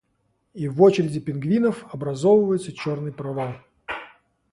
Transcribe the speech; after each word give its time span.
и 0.55 0.67
в 0.67 0.81
очереди 0.81 1.19
пингвинов 1.19 1.85
образовывается 1.93 2.71
черный 2.73 3.11
провал 3.13 3.53